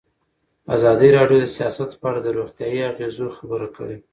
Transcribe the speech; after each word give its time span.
ازادي 0.75 1.09
راډیو 1.17 1.37
د 1.41 1.45
سیاست 1.57 1.89
په 2.01 2.05
اړه 2.09 2.19
د 2.23 2.27
روغتیایي 2.37 2.81
اغېزو 2.91 3.25
خبره 3.37 3.67
کړې. 3.75 3.97